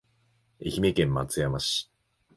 [0.59, 1.91] 愛媛県松山市